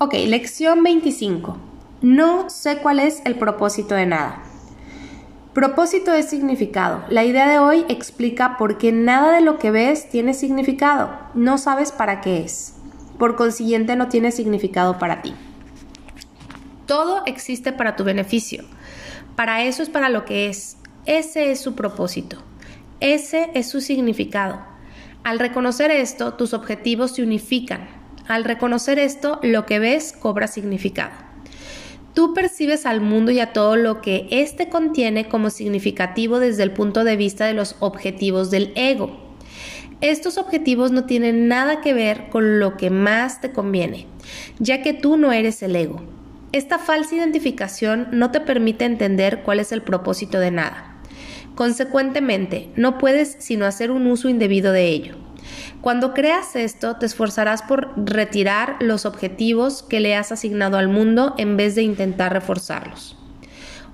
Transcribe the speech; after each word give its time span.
Ok, 0.00 0.14
lección 0.28 0.84
25. 0.84 1.56
No 2.02 2.48
sé 2.50 2.78
cuál 2.78 3.00
es 3.00 3.20
el 3.24 3.34
propósito 3.34 3.96
de 3.96 4.06
nada. 4.06 4.44
Propósito 5.54 6.12
es 6.12 6.30
significado. 6.30 7.02
La 7.08 7.24
idea 7.24 7.48
de 7.48 7.58
hoy 7.58 7.84
explica 7.88 8.58
por 8.58 8.78
qué 8.78 8.92
nada 8.92 9.32
de 9.32 9.40
lo 9.40 9.58
que 9.58 9.72
ves 9.72 10.08
tiene 10.08 10.34
significado. 10.34 11.18
No 11.34 11.58
sabes 11.58 11.90
para 11.90 12.20
qué 12.20 12.44
es. 12.44 12.76
Por 13.18 13.34
consiguiente 13.34 13.96
no 13.96 14.06
tiene 14.06 14.30
significado 14.30 15.00
para 15.00 15.20
ti. 15.20 15.34
Todo 16.86 17.22
existe 17.26 17.72
para 17.72 17.96
tu 17.96 18.04
beneficio. 18.04 18.62
Para 19.34 19.64
eso 19.64 19.82
es 19.82 19.90
para 19.90 20.10
lo 20.10 20.24
que 20.24 20.48
es. 20.48 20.76
Ese 21.06 21.50
es 21.50 21.60
su 21.60 21.74
propósito. 21.74 22.38
Ese 23.00 23.50
es 23.54 23.68
su 23.68 23.80
significado. 23.80 24.60
Al 25.24 25.40
reconocer 25.40 25.90
esto, 25.90 26.34
tus 26.34 26.54
objetivos 26.54 27.16
se 27.16 27.24
unifican. 27.24 27.98
Al 28.28 28.44
reconocer 28.44 28.98
esto, 28.98 29.40
lo 29.42 29.64
que 29.64 29.78
ves 29.78 30.12
cobra 30.12 30.48
significado. 30.48 31.12
Tú 32.12 32.34
percibes 32.34 32.84
al 32.84 33.00
mundo 33.00 33.30
y 33.30 33.40
a 33.40 33.54
todo 33.54 33.76
lo 33.76 34.02
que 34.02 34.28
éste 34.30 34.68
contiene 34.68 35.28
como 35.28 35.48
significativo 35.48 36.38
desde 36.38 36.62
el 36.62 36.72
punto 36.72 37.04
de 37.04 37.16
vista 37.16 37.46
de 37.46 37.54
los 37.54 37.76
objetivos 37.80 38.50
del 38.50 38.72
ego. 38.74 39.18
Estos 40.02 40.36
objetivos 40.36 40.92
no 40.92 41.06
tienen 41.06 41.48
nada 41.48 41.80
que 41.80 41.94
ver 41.94 42.28
con 42.28 42.60
lo 42.60 42.76
que 42.76 42.90
más 42.90 43.40
te 43.40 43.50
conviene, 43.50 44.06
ya 44.58 44.82
que 44.82 44.92
tú 44.92 45.16
no 45.16 45.32
eres 45.32 45.62
el 45.62 45.74
ego. 45.74 46.02
Esta 46.52 46.78
falsa 46.78 47.16
identificación 47.16 48.08
no 48.12 48.30
te 48.30 48.40
permite 48.40 48.84
entender 48.84 49.42
cuál 49.42 49.58
es 49.58 49.72
el 49.72 49.80
propósito 49.80 50.38
de 50.38 50.50
nada. 50.50 50.96
Consecuentemente, 51.54 52.68
no 52.76 52.98
puedes 52.98 53.36
sino 53.38 53.64
hacer 53.64 53.90
un 53.90 54.06
uso 54.06 54.28
indebido 54.28 54.70
de 54.72 54.88
ello. 54.88 55.27
Cuando 55.80 56.12
creas 56.12 56.56
esto, 56.56 56.96
te 56.96 57.06
esforzarás 57.06 57.62
por 57.62 57.92
retirar 57.96 58.76
los 58.80 59.06
objetivos 59.06 59.84
que 59.84 60.00
le 60.00 60.16
has 60.16 60.32
asignado 60.32 60.76
al 60.76 60.88
mundo 60.88 61.34
en 61.38 61.56
vez 61.56 61.76
de 61.76 61.82
intentar 61.82 62.32
reforzarlos. 62.32 63.16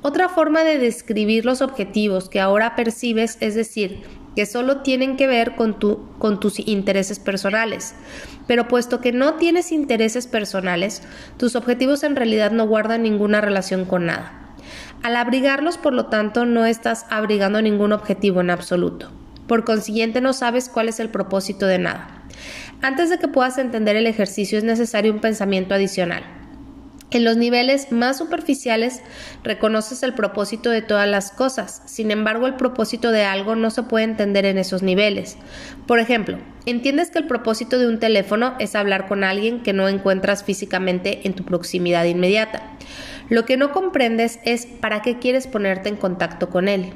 Otra 0.00 0.28
forma 0.28 0.64
de 0.64 0.78
describir 0.78 1.44
los 1.44 1.62
objetivos 1.62 2.28
que 2.28 2.40
ahora 2.40 2.74
percibes 2.74 3.36
es 3.40 3.55
decir, 3.55 4.02
que 4.34 4.46
solo 4.46 4.80
tienen 4.80 5.16
que 5.16 5.27
ver 5.27 5.55
con, 5.56 5.78
tus 5.78 6.58
intereses 6.58 7.18
personales. 7.18 7.94
Pero 8.46 8.68
puesto 8.68 9.00
que 9.00 9.12
no 9.12 9.34
tienes 9.34 9.72
intereses 9.72 10.27
personales, 10.27 11.02
tus 11.36 11.55
objetivos 11.55 12.02
en 12.02 12.16
realidad 12.16 12.50
no 12.50 12.66
guardan 12.66 13.02
ninguna 13.02 13.40
relación 13.40 13.84
con 13.84 14.06
nada. 14.06 14.32
Al 15.02 15.16
abrigarlos, 15.16 15.78
por 15.78 15.92
lo 15.92 16.06
tanto, 16.06 16.46
no 16.46 16.64
estás 16.64 17.06
abrigando 17.10 17.60
ningún 17.60 17.92
objetivo 17.92 18.40
en 18.40 18.50
absoluto. 18.50 19.10
Por 19.46 19.64
consiguiente, 19.64 20.20
no 20.20 20.32
sabes 20.32 20.68
cuál 20.68 20.88
es 20.88 21.00
el 21.00 21.10
propósito 21.10 21.66
de 21.66 21.78
nada. 21.78 22.22
Antes 22.80 23.10
de 23.10 23.18
que 23.18 23.28
puedas 23.28 23.58
entender 23.58 23.96
el 23.96 24.06
ejercicio 24.06 24.58
es 24.58 24.64
necesario 24.64 25.12
un 25.12 25.20
pensamiento 25.20 25.74
adicional. 25.74 26.24
En 27.10 27.22
los 27.22 27.36
niveles 27.36 27.92
más 27.92 28.18
superficiales 28.18 29.00
reconoces 29.44 30.02
el 30.02 30.14
propósito 30.14 30.70
de 30.70 30.82
todas 30.82 31.08
las 31.08 31.30
cosas, 31.30 31.80
sin 31.86 32.10
embargo 32.10 32.48
el 32.48 32.56
propósito 32.56 33.12
de 33.12 33.22
algo 33.22 33.54
no 33.54 33.70
se 33.70 33.84
puede 33.84 34.04
entender 34.04 34.44
en 34.46 34.58
esos 34.58 34.82
niveles. 34.82 35.36
Por 35.86 36.00
ejemplo, 36.00 36.38
entiendes 36.66 37.10
que 37.10 37.20
el 37.20 37.28
propósito 37.28 37.78
de 37.78 37.86
un 37.86 38.00
teléfono 38.00 38.56
es 38.58 38.74
hablar 38.74 39.06
con 39.06 39.22
alguien 39.22 39.62
que 39.62 39.72
no 39.72 39.88
encuentras 39.88 40.42
físicamente 40.42 41.20
en 41.22 41.34
tu 41.34 41.44
proximidad 41.44 42.04
inmediata. 42.04 42.62
Lo 43.28 43.44
que 43.44 43.56
no 43.56 43.70
comprendes 43.70 44.40
es 44.44 44.66
para 44.66 45.00
qué 45.00 45.20
quieres 45.20 45.46
ponerte 45.46 45.88
en 45.88 45.96
contacto 45.96 46.50
con 46.50 46.66
él 46.66 46.92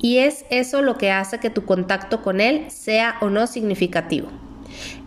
y 0.00 0.18
es 0.18 0.44
eso 0.50 0.82
lo 0.82 0.96
que 0.96 1.10
hace 1.10 1.38
que 1.38 1.50
tu 1.50 1.64
contacto 1.64 2.22
con 2.22 2.40
él 2.40 2.70
sea 2.70 3.16
o 3.20 3.30
no 3.30 3.46
significativo. 3.46 4.28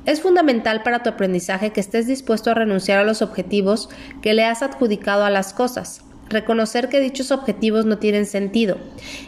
Es 0.06 0.22
fundamental 0.22 0.84
para 0.84 1.04
tu 1.04 1.10
aprendizaje 1.10 1.72
que 1.72 1.80
estés 1.80 2.08
dispuesto 2.08 2.52
a 2.52 2.56
renunciar 2.56 3.00
a 3.00 3.04
los 3.04 3.22
objetivos 3.22 3.90
que 4.22 4.34
le 4.34 4.44
has 4.44 4.64
adjudicado 4.64 5.24
a 5.24 5.30
las 5.30 5.54
cosas, 5.54 6.02
reconocer 6.30 6.90
que 6.90 7.00
dichos 7.00 7.32
objetivos 7.32 7.86
no 7.86 8.00
tienen 8.00 8.26
sentido, 8.26 8.78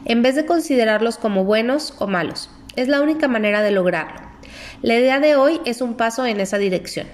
en 0.05 0.22
vez 0.22 0.36
de 0.36 0.45
considerarlos 0.45 1.17
como 1.17 1.45
buenos 1.45 1.93
o 1.99 2.08
malos. 2.08 2.49
Es 2.76 2.88
la 2.88 3.02
única 3.02 3.27
manera 3.27 3.61
de 3.61 3.71
lograrlo. 3.71 4.21
La 4.82 4.95
idea 4.95 5.20
de 5.20 5.36
hoy 5.36 5.61
es 5.65 5.82
un 5.82 5.93
paso 5.93 6.26
en 6.26 6.39
esa 6.39 6.58
dirección. 6.58 7.08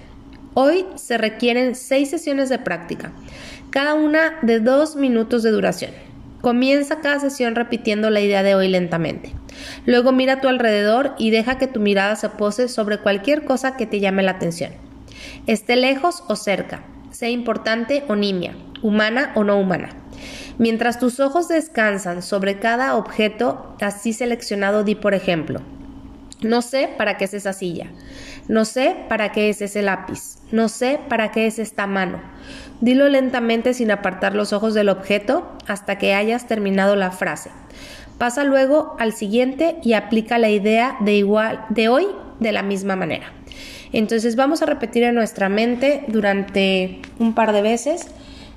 Hoy 0.54 0.86
se 0.96 1.18
requieren 1.18 1.74
seis 1.74 2.10
sesiones 2.10 2.48
de 2.48 2.58
práctica, 2.58 3.12
cada 3.70 3.94
una 3.94 4.38
de 4.42 4.58
dos 4.58 4.96
minutos 4.96 5.42
de 5.42 5.50
duración. 5.50 5.92
Comienza 6.40 7.00
cada 7.00 7.20
sesión 7.20 7.54
repitiendo 7.54 8.08
la 8.08 8.20
idea 8.20 8.42
de 8.42 8.54
hoy 8.54 8.68
lentamente. 8.68 9.34
Luego 9.84 10.12
mira 10.12 10.34
a 10.34 10.40
tu 10.40 10.48
alrededor 10.48 11.14
y 11.18 11.30
deja 11.30 11.58
que 11.58 11.66
tu 11.66 11.80
mirada 11.80 12.16
se 12.16 12.30
pose 12.30 12.68
sobre 12.68 12.98
cualquier 12.98 13.44
cosa 13.44 13.76
que 13.76 13.86
te 13.86 14.00
llame 14.00 14.22
la 14.22 14.32
atención. 14.32 14.72
Esté 15.46 15.76
lejos 15.76 16.24
o 16.28 16.36
cerca, 16.36 16.82
sea 17.10 17.28
importante 17.28 18.04
o 18.08 18.16
nimia, 18.16 18.54
humana 18.82 19.32
o 19.34 19.44
no 19.44 19.58
humana. 19.58 19.90
Mientras 20.58 20.98
tus 20.98 21.20
ojos 21.20 21.48
descansan 21.48 22.22
sobre 22.22 22.58
cada 22.58 22.96
objeto 22.96 23.76
así 23.80 24.12
seleccionado, 24.12 24.84
di 24.84 24.94
por 24.94 25.14
ejemplo, 25.14 25.60
no 26.42 26.62
sé 26.62 26.88
para 26.96 27.16
qué 27.16 27.24
es 27.24 27.34
esa 27.34 27.52
silla. 27.52 27.86
No 28.48 28.64
sé 28.64 28.96
para 29.08 29.32
qué 29.32 29.50
es 29.50 29.60
ese 29.60 29.82
lápiz. 29.82 30.38
No 30.50 30.68
sé 30.68 30.98
para 31.08 31.30
qué 31.30 31.46
es 31.46 31.58
esta 31.58 31.86
mano. 31.86 32.18
Dilo 32.80 33.08
lentamente 33.08 33.74
sin 33.74 33.90
apartar 33.90 34.34
los 34.34 34.52
ojos 34.52 34.74
del 34.74 34.88
objeto 34.88 35.52
hasta 35.66 35.98
que 35.98 36.14
hayas 36.14 36.46
terminado 36.46 36.96
la 36.96 37.10
frase. 37.10 37.50
Pasa 38.18 38.44
luego 38.44 38.96
al 38.98 39.12
siguiente 39.12 39.76
y 39.82 39.92
aplica 39.92 40.38
la 40.38 40.48
idea 40.48 40.96
de 41.00 41.14
igual 41.14 41.64
de 41.68 41.88
hoy 41.88 42.06
de 42.38 42.52
la 42.52 42.62
misma 42.62 42.96
manera. 42.96 43.32
Entonces 43.92 44.36
vamos 44.36 44.62
a 44.62 44.66
repetir 44.66 45.02
en 45.02 45.14
nuestra 45.14 45.48
mente 45.48 46.04
durante 46.08 47.02
un 47.18 47.34
par 47.34 47.52
de 47.52 47.62
veces. 47.62 48.08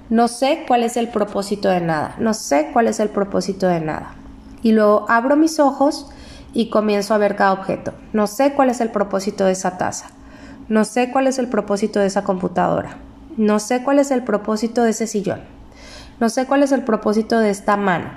No 0.09 0.27
sé 0.27 0.63
cuál 0.67 0.83
es 0.83 0.95
el 0.95 1.09
propósito 1.09 1.69
de 1.69 1.81
nada. 1.81 2.15
No 2.17 2.33
sé 2.33 2.69
cuál 2.71 2.88
es 2.88 3.00
el 3.00 3.09
propósito 3.09 3.67
de 3.67 3.81
nada. 3.81 4.15
Y 4.61 4.71
luego 4.71 5.05
abro 5.09 5.35
mis 5.35 5.59
ojos 5.59 6.07
y 6.53 6.69
comienzo 6.69 7.14
a 7.14 7.18
ver 7.18 7.36
cada 7.36 7.53
objeto. 7.53 7.94
No 8.14 8.28
sé 8.28 8.53
cuál 8.53 8.69
es 8.69 8.80
el 8.81 8.90
propósito 8.90 9.46
de 9.46 9.53
esa 9.53 9.78
taza. 9.78 10.08
No 10.69 10.86
sé 10.86 11.12
cuál 11.12 11.28
es 11.28 11.40
el 11.40 11.50
propósito 11.50 12.00
de 12.00 12.06
esa 12.06 12.24
computadora. 12.24 12.97
No 13.36 13.59
sé 13.59 13.84
cuál 13.84 14.00
es 14.00 14.12
el 14.12 14.24
propósito 14.24 14.84
de 14.84 14.92
ese 14.92 15.08
sillón. 15.08 15.42
No 16.19 16.30
sé 16.30 16.46
cuál 16.46 16.63
es 16.63 16.72
el 16.72 16.84
propósito 16.84 17.40
de 17.40 17.50
esta 17.50 17.75
mano. 17.75 18.09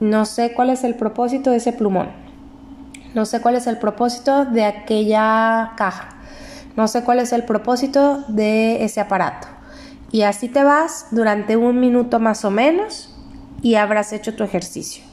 No 0.00 0.24
sé 0.24 0.52
cuál 0.54 0.70
es 0.70 0.82
el 0.84 0.94
propósito 0.94 1.50
de 1.50 1.58
ese 1.58 1.72
plumón. 1.72 2.08
No 3.14 3.26
sé 3.26 3.40
cuál 3.40 3.54
es 3.54 3.66
el 3.66 3.78
propósito 3.78 4.44
de 4.44 4.64
aquella 4.64 5.72
caja. 5.76 6.08
No 6.76 6.88
sé 6.88 7.04
cuál 7.04 7.20
es 7.20 7.32
el 7.32 7.44
propósito 7.44 8.24
de 8.26 8.84
ese 8.84 9.00
aparato. 9.00 9.46
Y 10.10 10.22
así 10.22 10.48
te 10.48 10.64
vas 10.64 11.08
durante 11.10 11.56
un 11.56 11.78
minuto 11.78 12.18
más 12.18 12.44
o 12.44 12.50
menos 12.50 13.14
y 13.62 13.76
habrás 13.76 14.12
hecho 14.12 14.34
tu 14.34 14.42
ejercicio. 14.42 15.04